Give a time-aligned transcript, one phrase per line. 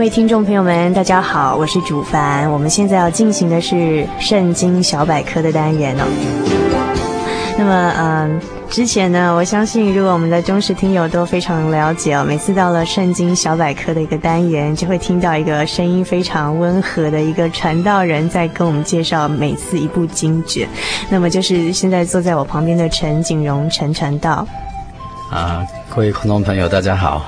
[0.00, 2.50] 各位听众朋友们，大家好，我是主凡。
[2.50, 3.74] 我们现在要进行的是
[4.18, 6.04] 《圣经小百科》的单元哦。
[7.58, 20.66] 那么，嗯，之前呢，我相信如果我们的忠实听友都非常了解哦，每次到了《圣经小百科》的一个单元，就会听到一个声音非常温和的一个传道人在跟我们介绍每次一部经卷。
[21.10, 24.46] 那么，就是现在坐在我旁边的陈景荣陈传道。
[25.30, 25.62] 啊，
[25.94, 27.26] 各位观众朋友，大家好。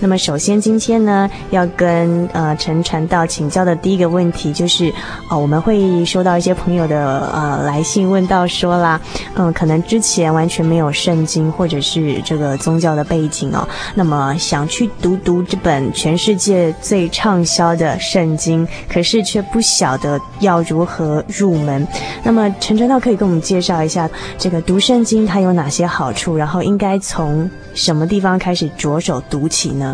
[0.00, 4.92] 那么首先今天呢，要跟呃陈传道请教的第一个问题就是，
[5.30, 9.00] 哦，我们会收到一些朋友的呃来信问到说啦，
[9.34, 21.86] 嗯，可能之前完全没有圣经或者是这个宗教的背景哦，那么想去读读这本全世界最畅销的圣经，可是却不晓得要如何入门。
[22.22, 29.93] 那么陈传道可以跟我们介绍一下这个读圣经它有哪些好处，然后应该从什么地方开始着手读起呢？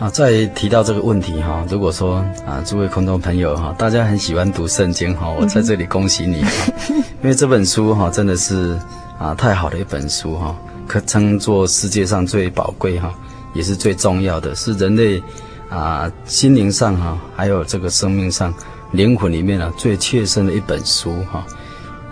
[0.00, 6.44] 啊，再提到这个问题哈，如果说啊，诸位空中朋友哈，大家很喜欢读圣经哈，我在这里恭喜你，
[7.22, 8.76] 因为这本书哈真的是
[9.18, 10.54] 啊太好的一本书哈，
[10.88, 13.14] 可称作世界上最宝贵哈，
[13.54, 15.22] 也是最重要的，是人类
[15.70, 18.52] 啊心灵上哈，还有这个生命上
[18.90, 21.46] 灵魂里面啊最切身的一本书哈。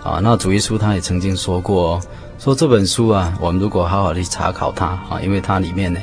[0.03, 2.01] 啊，那主耶稣他也曾经说过，
[2.39, 5.99] 说这本书啊，我们如果好好的查考它啊，因为它里面呢。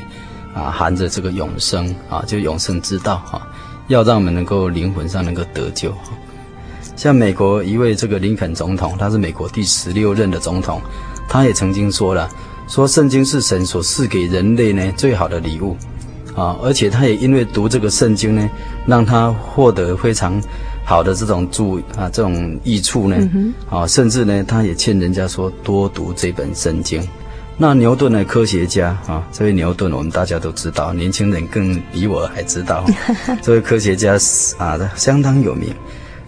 [0.54, 3.46] 啊，含着这个永生啊，就永生之道啊，
[3.88, 5.92] 要让我们能够灵魂上能够得救。
[6.96, 10.80] 像美国一位这个林肯总统，他是美国第十六任的总统，
[11.28, 12.28] 他也曾经说了，
[12.68, 15.76] 说圣经是神所赐给人类呢最好的礼物
[16.36, 18.50] 啊，而且他也因为读这个圣经呢，
[18.86, 20.40] 让他获得非常
[20.84, 23.16] 好的这种助啊这种益处呢，
[23.70, 27.02] 啊，甚至呢，他也劝人家说多读这本圣经。
[27.62, 32.86] 那牛顿的科学家啊，这位牛顿我们大家都知道，年轻人更比我还知道。
[33.42, 34.14] 这位科学家
[34.56, 35.68] 啊，相当有名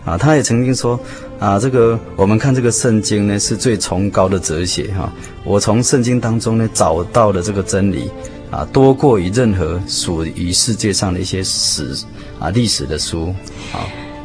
[0.04, 0.18] 啊。
[0.18, 1.00] 他也曾经说
[1.40, 5.10] 啊，这个我们看这个圣经呢，是最崇高的哲学哈。
[5.42, 8.10] 我从圣经当中呢找到了这个真理
[8.50, 11.96] 啊，多过于任何属于世界上的一些史
[12.38, 13.34] 啊历史的书
[13.72, 13.80] 啊。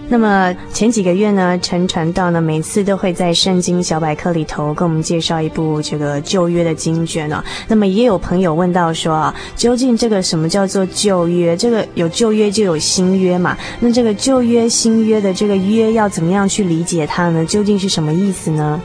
[0.10, 7.44] 那么前几个月呢，陈传道呢每次都会在圣经小百科里头跟我们介绍一部这个旧约的经卷呢。
[7.68, 11.58] 那么也有朋友问到说啊，究竟这个什么叫做旧约？
[11.58, 13.58] 这个有旧约就有新约嘛？
[13.82, 17.46] 那这个旧约、新约的这个约要怎么样去理解它呢？
[17.46, 18.82] 究竟是什么意思呢？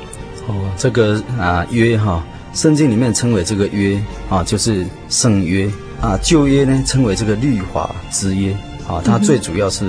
[0.48, 2.20] 哦，这个啊约哈，
[2.52, 3.96] 圣经里面称为这个约
[4.28, 6.18] 啊，就是圣约啊。
[6.20, 8.52] 旧约呢称为这个律法之约
[8.88, 9.84] 啊，它最主要是。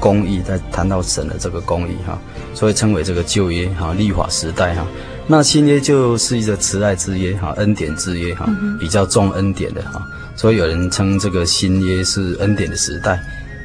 [0.00, 2.18] 公义，在谈到神的这个公义哈，
[2.54, 4.86] 所以称为这个旧约哈，立法时代哈。
[5.26, 8.48] 那新约就是一个慈爱之约哈，恩典之约哈，
[8.78, 10.00] 比较重恩典的哈。
[10.36, 13.20] 所以有人称这个新约是恩典的时代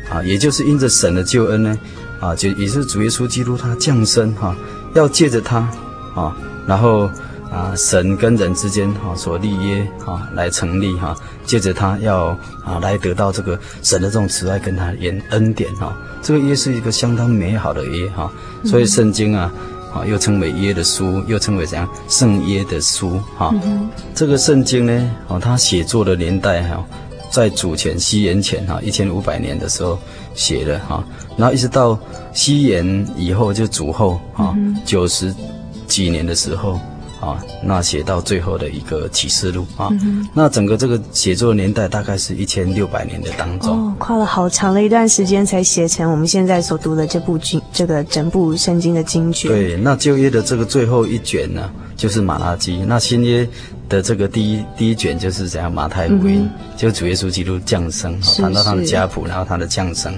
[0.09, 1.77] 啊，也就是因着神的救恩呢
[2.19, 4.55] 啊，就也是主耶稣基督他降生哈，
[4.93, 5.59] 要借着他
[6.15, 7.09] 啊，然后。
[7.53, 11.15] 啊，神跟人之间哈所立约哈来成立哈，
[11.45, 12.29] 借着他要
[12.65, 18.31] 啊来得到这个神的这种慈爱跟他恩恩典哈，这个约是一个相当美好的约哈，
[18.65, 19.53] 所以圣经啊
[19.93, 23.53] 啊又称为约的书，又称为怎样圣约的书哈。
[24.15, 26.83] 这个圣经呢，哦，它写作的年代哈，
[27.31, 29.99] 在主前西元前哈一千五百年的时候
[30.33, 31.03] 写的哈，
[31.37, 31.99] 然后一直到
[32.33, 35.31] 西元以后就主后啊九十
[35.85, 36.79] 几年的时候。
[37.23, 49.49] 啊，那写到最后的一个启示录啊，嗯、那整个这个写作年代大概是一千六百年的当中，哦，跨了好长的一段时间才写成我们现在所读的这部经，这个整部圣经的经卷。
[49.49, 53.47] 对，那旧约的这个最后一卷呢，就是马拉基；那新约
[53.87, 60.13] 的这个第一第一卷就是怎样马太福音，嗯、就主耶稣基督降生，谈到他的家谱，然后他的降生。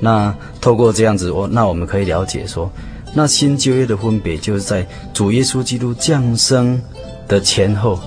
[0.00, 2.70] 那透过这样子，我那我们可以了解说，
[3.14, 6.80] 那新旧约的分别就是在主耶稣基督降生
[7.26, 7.98] 的前后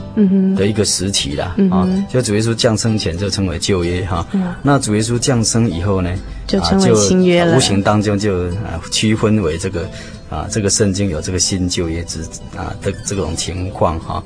[0.56, 1.54] 的一个时期啦。
[1.58, 4.26] 嗯、啊，就主耶稣降生前就称为旧约哈。
[4.32, 6.14] 嗯、那主耶稣降生以后呢，
[6.48, 7.58] 就称为新约了。
[7.58, 9.90] 无形当中就啊区分为这个
[10.30, 12.22] 啊这个圣经有这个新旧约之
[12.56, 14.24] 啊的这种情况哈。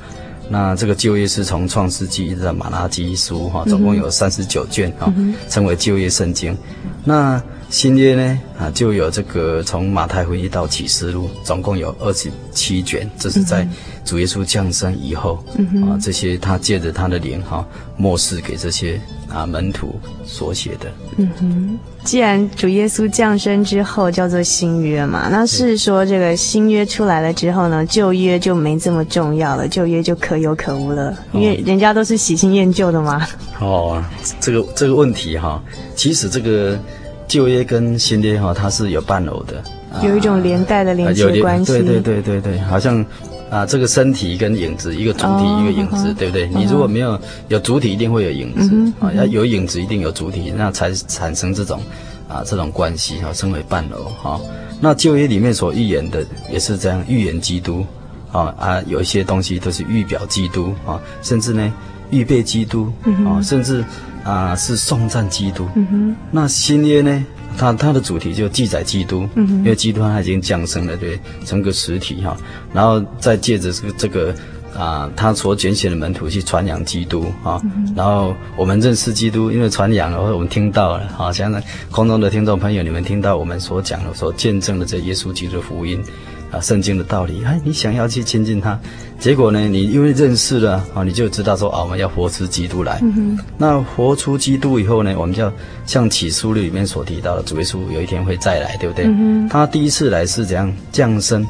[0.50, 5.12] 那这个旧约是从创世纪一直到马拉基书哈，总共有三十九卷哈，
[5.50, 6.56] 称为旧约圣经。
[7.04, 13.68] 那新约呢啊，就有这个从马太福音到启示录，总共有二十七卷，这是在
[14.06, 15.44] 主耶稣降生以后
[15.86, 17.68] 啊，这些他借着他的灵哈，
[17.98, 19.00] 默示给这些
[19.30, 20.90] 啊门徒所写的。
[21.18, 33.28] 嗯哼，既然主耶稣降生之后叫做新约嘛，那是说这个新约出来了之后呢，旧约就没这么重要了，旧约就可有可无了，因为人家都是喜新厌旧的嘛。
[33.60, 34.02] 哦，
[34.40, 35.62] 这个这个问题哈，
[35.98, 36.80] 其实这个。
[37.28, 39.62] 旧约跟新约哈，它是有伴偶的，
[40.02, 41.74] 有一种连带的连接关系。
[41.74, 43.06] 对对对对对，好像
[43.50, 46.48] 啊，这个身体跟影子，一个主体一个影子，对不对？
[46.48, 47.20] 你如果没有
[47.50, 51.82] 有主体，一定会有影子啊，要有影子一定有主体，那才产生这种
[52.30, 54.40] 啊这种关系哈，称为伴偶哈。
[54.80, 57.86] 那旧约里面所预言的也是这样，预言基督
[58.32, 61.74] 啊啊，有一些东西都是预表基督啊，甚至呢
[62.10, 62.92] 预备基督
[63.26, 63.84] 啊，甚至。
[64.28, 65.66] 啊，是颂赞基督。
[65.76, 67.26] 嗯哼，那新约呢？
[67.58, 69.28] 它它的主题就记载基督。
[69.36, 72.36] 因为基督他已经降生了，对，成个实体哈。
[72.74, 74.36] 然后再借着这个这个
[74.78, 77.60] 啊，他所拣选的门徒去传扬基督啊。
[77.64, 81.52] 嗯、然后我们认识基督，因为传扬了，或者我们听到了，好像
[81.90, 86.04] 空中的听众朋友，你们听到我们所讲的、所见证的这耶稣基督的福音。
[86.52, 88.80] 啊，圣经的道理，哎，你想要去亲近他，
[89.20, 93.00] 结果呢，你因为认识了啊，你就知道说啊，我们要活出基督来。
[93.02, 93.38] 嗯。
[93.58, 95.52] 那活出基督以后呢，我们就要
[95.86, 99.06] 像启示录里面所提到的，主耶稣有一天会再来，对不对？
[99.08, 99.50] 嗯。
[99.50, 101.46] 他第一次来是怎样降生，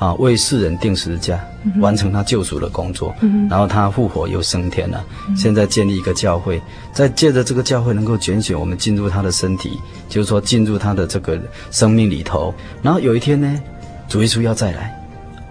[0.00, 3.14] 啊，为世人定十字架，嗯、完成他救赎的工作。
[3.20, 3.46] 嗯。
[3.48, 6.60] 然后他复活又升天了，嗯、现在建立一个教会，
[6.92, 9.78] 再借着这个教会能够拣选我们进入他的身体，
[10.08, 11.38] 就是说进入他的这个
[11.70, 12.52] 生命里头。
[12.82, 13.60] 然后有一天呢。
[14.08, 14.96] 主耶稣要再来，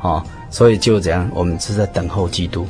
[0.01, 2.65] 啊，所以就这样，我们是在等候基督，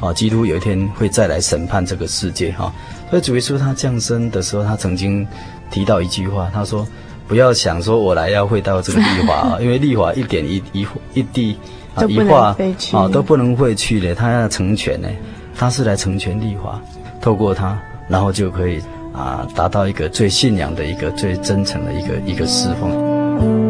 [0.00, 2.72] 啊，基督有一天会再来审判这个世界，哈。
[3.10, 5.26] 所以主耶稣他降生的时候，他曾经
[5.70, 6.86] 提到一句话，他说
[7.26, 11.56] ：“不要想说我来要会到这个立法啊， 因为立法一点一一一滴
[11.94, 12.54] 啊一画
[12.92, 15.08] 啊都不能会去的，他要成全呢，
[15.56, 16.78] 他是来成全立法，
[17.20, 18.78] 透过他，然后就可以
[19.14, 23.67] 啊达到一个最信仰的一个最真诚的一个一个侍奉。”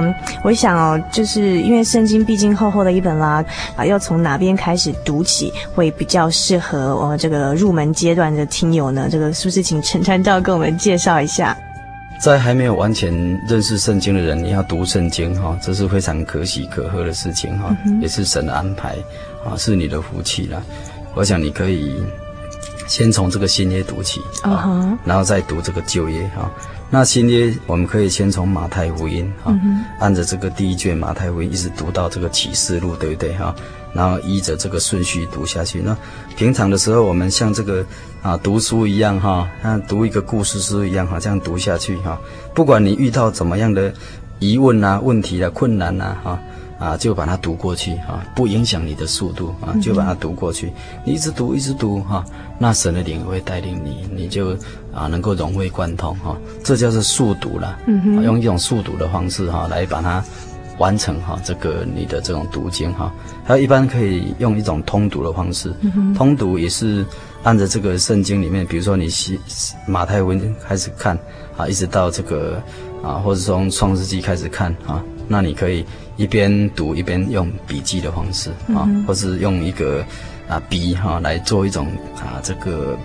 [0.00, 3.44] 嗯，我想哦，就是因为圣经毕竟厚厚的一本啦，
[3.76, 9.08] 啊，要从哪边开始读起会比较适合我们这个入门阶段的听友呢？
[9.10, 11.56] 这个是不是请陈传道跟我们介绍一下？
[12.18, 13.12] 在还没有完全
[13.48, 18.94] 认识圣经的人，你要读圣经哈，这是非常可喜可贺的事情哈，嗯、也是神的安排
[19.44, 20.62] 啊，是你的福气了。
[21.14, 22.00] 我想你可以
[22.92, 26.50] 先从这个新约读起啊，然后再读这个旧约哈。
[26.90, 33.54] 那新约我们可以先从马太福音哈，嗯、哼按着这个第一卷马太福音一直读到这个启示录，对不对哈？
[33.94, 35.80] 然后依着这个顺序读下去。
[35.80, 35.96] 那
[36.36, 37.82] 平常的时候，我们像这个
[38.20, 42.20] 啊读书一样哈，像读一个故事书一样哈，这样读下去哈。
[42.52, 43.90] 不管你遇到怎么样的
[44.38, 46.38] 疑问啊、问题啊、困难啊哈。
[46.82, 50.72] 啊，就把它读过去啊，不影响你的速度啊，就把它读过去。
[51.04, 52.26] 你一直读，一直读哈、啊，
[52.58, 54.56] 那神的灵会带领你，你就
[54.92, 56.36] 啊能够融会贯通哈、啊。
[56.64, 60.24] 这叫做速读了，嗯哼啊、用一种速读的方式哈、啊、来把它
[60.78, 61.42] 完成哈、啊。
[61.44, 63.12] 这个你的这种读经哈，
[63.44, 65.72] 还、啊、有一般可以用一种通读的方式，
[66.16, 67.06] 通读也是
[67.44, 69.38] 按着这个圣经里面，比如说你西
[69.86, 71.16] 马太文开始看
[71.56, 72.60] 啊，一直到这个
[73.04, 75.86] 啊，或者从创世纪开始看啊，那你可以。
[76.16, 80.04] 一边读一边用笔记的方式啊，嗯、或是用一个
[80.48, 82.96] 啊笔哈来做一种啊这个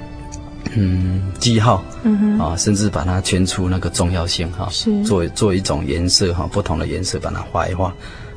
[0.75, 5.03] 嗯记号，嗯啊，甚至把它圈出那个重要性哈，是。
[5.03, 7.93] 做做一种颜色哈，不同的颜色把它画一画，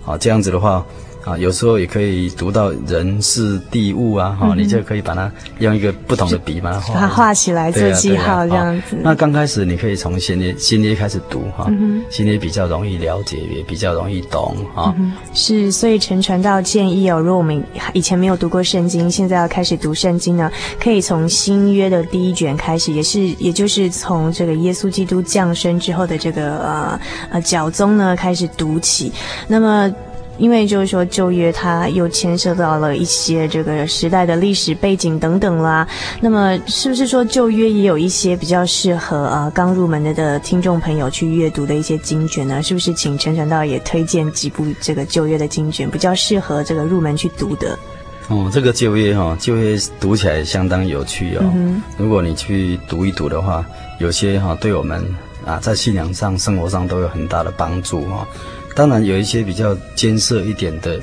[0.06, 0.86] 啊这样子的话
[1.30, 8.96] 啊，有时候也可以读到人事地物啊，哈、嗯，你就可以把它用一个不同的笔把它画，把它画起来做记号这样子。
[9.00, 11.70] 那刚开始你可以从新约新约开始读哈，
[12.10, 15.12] 新约比较容易了解，也比较容易懂哈、嗯。
[15.32, 20.50] 是，所以陈传道建议哦，如果我们以前没有读过圣经，现在要开始读圣经呢，
[20.82, 29.12] 可以从新约的第一卷开始，也是也就是从这个耶稣基督降生之后的这个呃呃教宗呢开始读起，
[29.46, 29.92] 那么。
[30.40, 35.86] 因为就是说旧约它又牵涉到了一些这个时代的历史背景等等啦，
[36.20, 42.62] 那么是不是说旧约也有一些比较适合啊刚入门的的听众朋友去阅读的一些经卷呢？
[42.62, 47.78] 是不是请陈传道也推荐几部这个旧约的经卷比较适合这个入门去读的？
[48.28, 51.42] 哦，这个旧约哈、哦，旧约读起来相当有趣哦。
[51.54, 53.64] 嗯、如果你去读一读的话，
[53.98, 55.04] 有些哈、哦、对我们
[55.44, 58.26] 啊在信仰上、生活上都有很大的帮助哈、哦。
[58.80, 60.98] 当然有一些比较艰涩一点的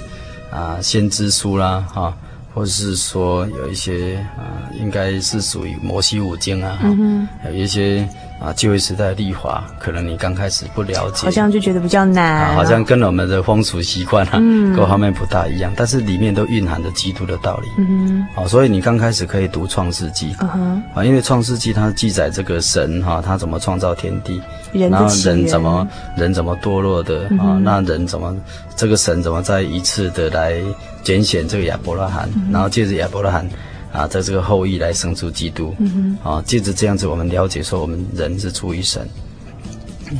[0.49, 2.11] 啊，先知书啦，哈，
[2.51, 24.41] 或者是说有一些啊，应该是属于摩西五经啊，嗯、有一些啊旧约时代的立法，可能你刚开始不了解，好像就觉得比较难，啊、好像跟我们的风俗习惯啊、嗯、各方面不大一样，但是里面都蕴含着基督的道理，嗯好，所以你刚开始可以读创世纪，嗯啊，因为创世纪它记载这个神哈，他怎么创造天地。
[24.73, 27.63] 然后人怎么人怎么堕落的啊、嗯？
[27.63, 28.35] 那人怎么
[28.75, 30.61] 这个神怎么再一次的来
[31.03, 32.29] 拣选这个亚伯拉罕？
[32.35, 33.47] 嗯、然后借着亚伯拉罕
[33.91, 35.75] 啊，在这个后裔来生出基督。
[35.79, 39.07] 嗯、啊，借着这样子，我们了解说，我们人是出于神。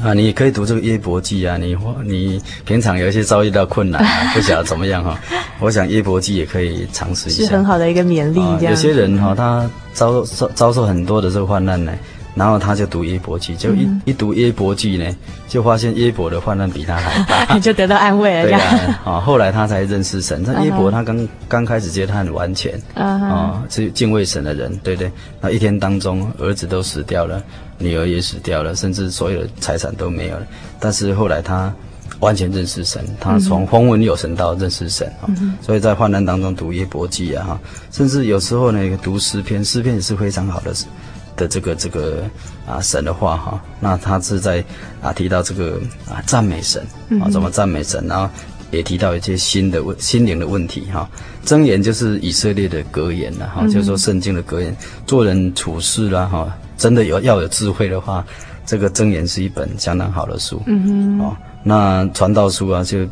[0.03, 1.55] 啊，你也可以读这个耶伯记啊。
[1.55, 5.19] 你你平常有一些遭遇到困难、啊，不晓得怎么样哈、啊？
[5.59, 8.59] 我想耶伯记也可以尝试一下，是很好的一个勉励、啊。
[8.61, 11.93] 有些人哈、啊，他遭遭遭受很多的这个患难呢。
[12.37, 15.15] 然后他就读耶伯记，就一、嗯、一读耶伯记呢，
[15.47, 18.45] 就发现耶伯的患难比他还大， 就得到安慰了。
[18.47, 20.43] 对啊，啊，后来他才认识神。
[20.45, 21.27] 那耶伯他刚、uh-huh.
[21.47, 23.01] 刚开始觉得他很完全，uh-huh.
[23.03, 25.11] 啊，是敬畏神的人，对不对？
[25.41, 27.41] 那一天当中，儿子都死掉了，
[27.79, 30.45] 女儿也死掉了，甚至所有的财产都没有了。
[30.79, 31.73] 但是后来他
[32.19, 35.25] 完全认识神，他从风闻有神到认识神啊。
[35.27, 35.65] Uh-huh.
[35.65, 37.59] 所以在患难当中读耶伯记啊，哈，
[37.91, 40.71] 甚至有时候呢，读诗篇，诗篇也是非常好的。
[41.37, 42.23] 的这个这个
[42.67, 44.61] 啊神的话哈，那他是在
[45.01, 45.79] 啊提到这个
[46.09, 46.85] 啊赞美神
[47.21, 48.29] 啊怎么赞美神，然后
[48.71, 51.09] 也提到一些新的问心灵的问题哈。
[51.45, 54.75] 箴言就是以色列的格言了哈，就是说圣经的格言，
[55.05, 58.25] 做人处事啦哈，真的有要有智慧的话，
[58.65, 60.61] 这个箴言是一本相当好的书。
[60.65, 63.07] 嗯哼，哦，那传道书啊就。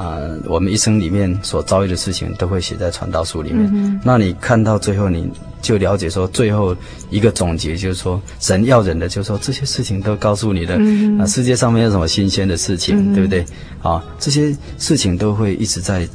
[0.00, 3.70] 啊、呃，我们一生里面所遭遇的事情都会写在传道书里面。
[3.74, 5.30] 嗯、那你看到最后，你
[5.60, 6.74] 就了解说，最后
[7.10, 10.76] 一个总结就是说，神要人的，就是说这些事情都告诉你的。
[10.78, 13.44] 嗯、啊，世界上没有什么新鲜的事情，嗯、对不对？
[13.82, 16.08] 啊，这些事情都会一直在。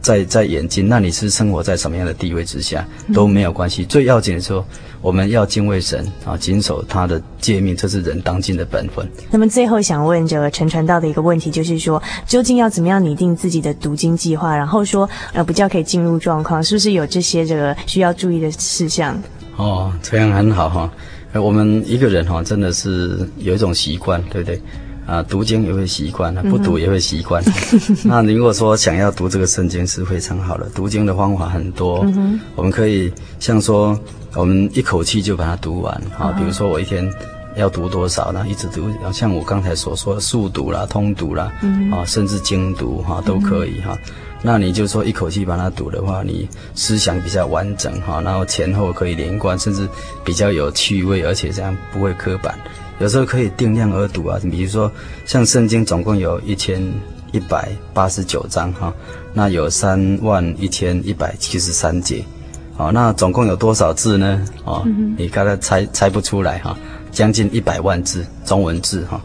[0.00, 3.84] 在在眼睛，那你是生活在什么样的地位之下都没有关系。
[3.84, 4.64] 最要紧的说，
[5.00, 9.06] 我们要敬畏神啊，谨守他的诫命，这是人当尽的本分。
[9.30, 19.20] 那么最后想问这个陈传道的一个问题，就是说，究竟要怎么样拟定自己的读经计划，然后说呃比较可以进入状况，是不是有这些这个需要注意的事项？
[19.56, 20.90] 哦，这样很好哈。
[21.34, 24.60] 我们一个人哈，真的是有一种习惯，对不对？
[25.08, 27.42] 啊，读经也会习惯，不读也会习惯。
[27.72, 32.00] 嗯、 那如果说想要读这个圣经是非常好的，读经的方法很多。
[32.14, 33.10] 嗯、我们可以
[33.40, 33.98] 像说，
[34.34, 35.94] 我们一口气就把它读完。
[36.18, 37.10] 啊，比如说我一天
[37.56, 38.44] 要读多少呢？
[38.46, 44.12] 一直读，像我刚才所说的速读啦、通读啦，嗯、啊，甚至精读哈、啊、都可以哈、嗯。
[44.42, 49.88] 那你就说一口气把它读的话，你思想比较完整哈、啊，然后前后可以连贯，甚至
[50.22, 52.54] 比较有趣味，而且这样不会刻板。
[52.98, 54.90] 有时候可以定量而读啊，比如说
[55.24, 56.82] 像圣经总共有一千
[57.32, 58.92] 一百八十九章哈，
[59.32, 62.24] 那有三万一千一百七十三节，
[62.74, 64.44] 好，那总共有多少字呢？
[64.64, 64.84] 哦，
[65.16, 66.76] 你刚才猜猜不出来哈，
[67.12, 69.20] 将近一百万字中文字哈，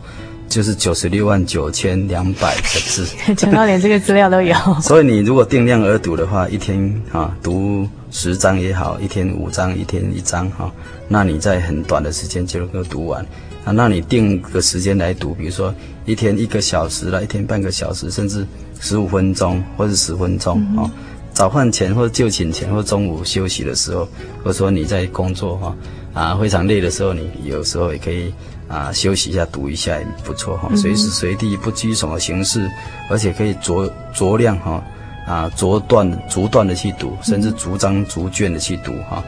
[0.48, 4.56] 就是九十六万九千两百个字， 讲到连这个资料都有。
[4.84, 10.72] 所以你如果定量而读的话，一天啊读十章也好，一天五章，一天一章哈，
[11.08, 13.26] 那你在很短的时间就能够读完。
[13.66, 15.74] 啊，那你定个时间来读，比如说
[16.06, 18.46] 一天一个小时啦，一天半个小时，甚至
[18.80, 20.92] 十五分钟或者十分钟啊。
[21.34, 24.08] 早饭前或者就寝前或中午休息的时候，
[24.44, 25.76] 或者说你在工作哈
[26.14, 28.32] 啊非常累的时候，你有时候也可以
[28.68, 30.70] 啊休息一下读一下也不错哈。
[30.76, 32.70] 随时随地不拘什么形式，
[33.10, 34.84] 而且可以酌酌量哈
[35.26, 39.16] 啊逐段逐段的去读，甚至逐章逐卷的去读哈。
[39.16, 39.24] 啊，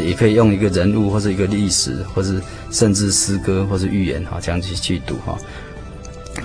[0.00, 2.40] 也可以用一个人物或者一个历史，或是
[2.70, 5.38] 甚至诗歌或是寓言哈，这样去去读哈。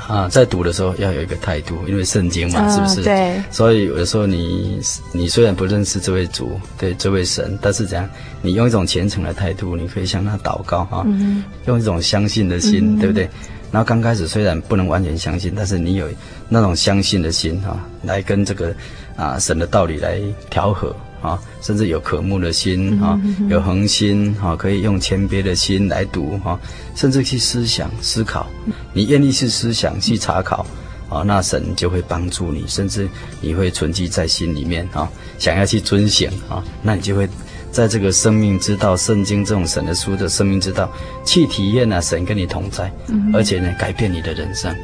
[0.07, 3.03] 啊，在读的时候要有一个态度，因为圣经嘛，是不是？
[3.03, 3.41] 对。
[3.51, 4.79] 所以有的时候你
[5.11, 8.09] 你虽然不认识这位主，对这位神，但是怎样，
[8.41, 13.29] 你用一种虔诚的态度，你可以向他祷告啊，嗯、用一种相信的心，嗯、对不对？
[13.69, 16.07] 然后刚开始虽然不能完全相信，但是你有
[16.47, 18.73] 那种相信的心啊，来跟这个
[19.17, 20.19] 啊神的道理来
[20.49, 20.95] 调和。
[21.21, 26.59] 啊，甚至有渴慕的心啊，有恒心啊，可以用谦卑的心来读哈，
[26.95, 28.47] 甚至去思想思考。
[28.91, 30.65] 你愿意去思想去查考
[31.09, 33.07] 啊，那神就会帮助你，甚至
[33.39, 37.29] 你会存记在心里面啊，想要去遵行啊，那你就会
[37.71, 40.91] 在这个生命之道、圣经这种神的书的生命之道
[41.25, 42.91] 去体验啊，神跟你同在，
[43.33, 44.75] 而且呢，改变你的人生，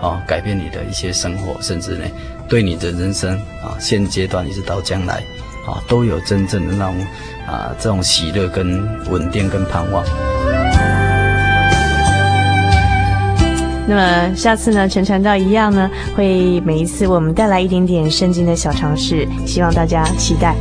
[0.00, 2.04] 啊，改变你的一些生活，甚至呢，
[2.48, 5.22] 对你的人生啊，现阶段一直到将来。
[5.66, 6.96] 啊，都有真正的那种
[7.46, 10.04] 啊，这种喜乐跟稳定跟盼望。
[13.86, 20.54] 那么下次呢，陈传道一样呢，会每一次为我们带来一点点圣经的小常识，希望大家期待。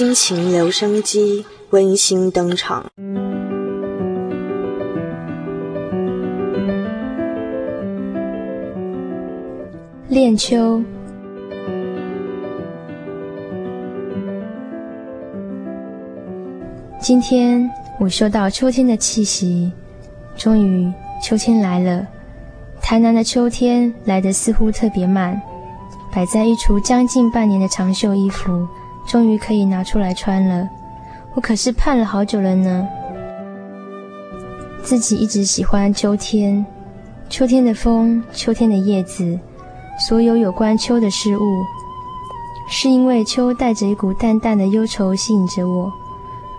[0.00, 2.86] 心情留声机温馨登场。
[10.08, 10.82] 恋秋，
[16.98, 19.70] 今天我嗅到秋天的气息，
[20.34, 20.90] 终于
[21.22, 22.06] 秋天来了。
[22.80, 25.38] 台南的秋天来得似乎特别慢，
[26.10, 28.66] 摆在一橱将近半年的长袖衣服。
[29.10, 30.68] 终于可以拿出来穿了，
[31.34, 32.86] 我可是盼了好久了呢。
[34.84, 36.64] 自己一直喜欢秋天，
[37.28, 39.36] 秋天的风，秋天的叶子，
[40.06, 41.64] 所有有关秋的事物，
[42.68, 45.92] 是因为秋带着一股淡淡的忧愁吸引着我，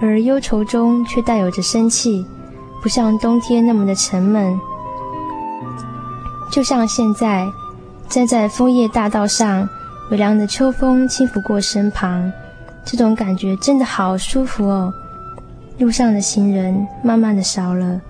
[0.02, 2.26] 而忧愁中却带有着生气，
[2.84, 4.60] 不像冬天那么的沉闷。
[6.52, 7.48] 就像现在
[8.10, 9.70] 站在枫叶大道上。
[10.10, 12.30] 微凉的秋风轻拂过身旁，
[12.86, 14.94] 这种感觉真的好舒服哦。
[15.78, 18.02] 路上的行人慢慢的少了，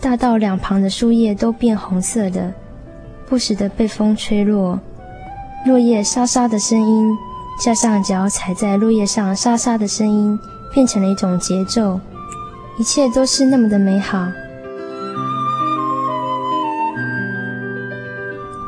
[0.00, 2.52] 大道两旁的树叶都变红色的，
[3.28, 4.78] 不时的被风吹落，
[5.66, 7.16] 落叶沙沙的声音，
[7.62, 10.38] 加上脚踩在落叶上沙沙的声音，
[10.72, 12.00] 变成了一种节奏，
[12.78, 14.26] 一切都是那么的美好。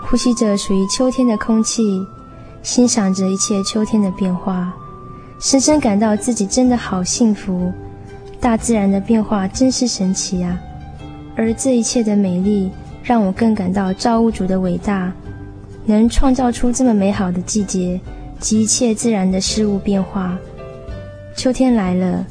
[0.04, 2.06] 呼吸着属于秋天的空气。
[2.60, 4.74] 欣赏着一切秋天的变化，
[5.40, 7.72] 深深感到自己真的好幸福。
[8.40, 10.58] 大自然的变化真是神奇啊！
[11.36, 12.70] 而这一切的美丽，
[13.02, 15.12] 让我更感到造物主的伟大，
[15.84, 18.00] 能创造出这么美好的季节
[18.38, 20.38] 及一切自然的事物变化。
[21.36, 22.24] 秋天来了，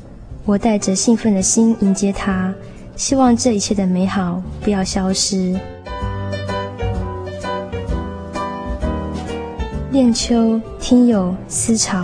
[0.46, 2.54] 我带着兴奋的心迎接它，
[2.96, 5.60] 希望这一切的美好不要消失。
[9.92, 12.04] 恋秋，听友思潮，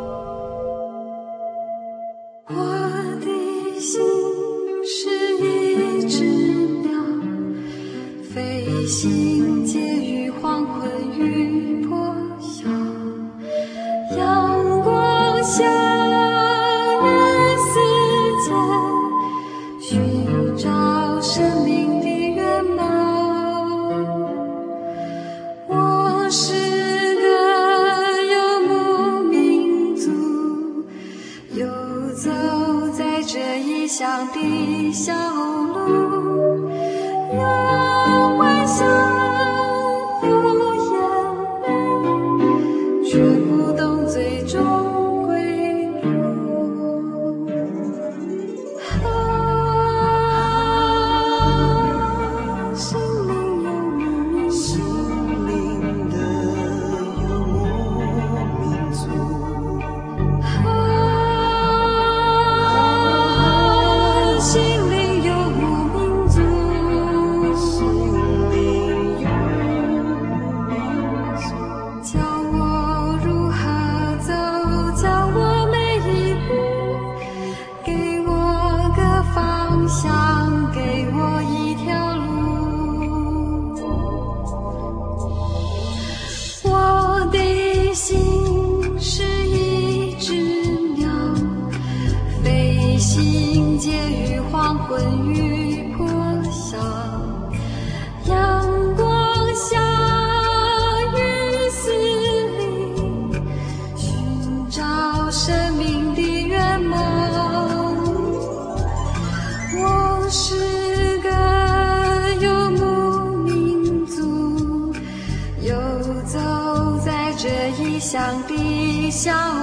[119.21, 119.60] 笑。